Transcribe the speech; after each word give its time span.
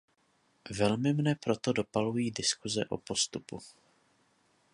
Velmi 0.77 1.13
mne 1.13 1.35
proto 1.35 1.73
dopalují 1.73 2.31
diskuse 2.31 2.85
o 2.89 2.97
postupu. 2.97 3.59